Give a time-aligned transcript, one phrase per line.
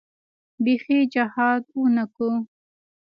[0.63, 2.29] بيخي جهاد ونه کو.